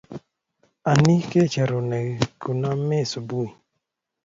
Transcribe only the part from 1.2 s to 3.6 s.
Kecheru ne kuname subui